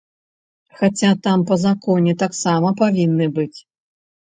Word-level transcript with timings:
Хаця 0.79 1.11
там 1.29 1.45
па 1.51 1.55
законе 1.67 2.19
таксама 2.25 2.77
павінны 2.85 3.33
быць. 3.41 3.55